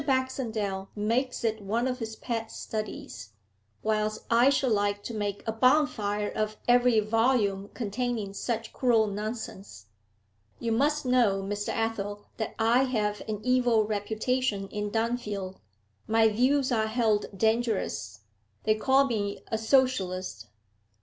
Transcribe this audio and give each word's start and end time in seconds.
Baxendale 0.03 0.89
makes 0.95 1.43
it 1.43 1.61
one 1.61 1.87
of 1.87 1.99
his 1.99 2.15
pet 2.15 2.51
studies, 2.51 3.33
whilst 3.83 4.23
I 4.31 4.49
should 4.49 4.71
like 4.71 5.03
to 5.03 5.13
make 5.13 5.43
a 5.47 5.51
bonfire 5.51 6.31
of 6.31 6.57
every 6.67 6.99
volume 7.01 7.69
containing 7.75 8.33
such 8.33 8.73
cruel 8.73 9.05
nonsense. 9.05 9.85
You 10.59 10.71
must 10.71 11.05
know, 11.05 11.43
Mr. 11.43 11.69
Athel, 11.69 12.25
that 12.37 12.55
I 12.57 12.85
have 12.85 13.21
an 13.27 13.41
evil 13.43 13.85
reputation 13.85 14.67
in 14.69 14.89
Dunfield; 14.89 15.57
my 16.07 16.29
views 16.29 16.71
are 16.71 16.87
held 16.87 17.27
dangerous; 17.37 18.21
they 18.63 18.73
call 18.73 19.05
me 19.05 19.43
a 19.51 19.57
socialist. 19.59 20.47
Mr. 20.47 20.49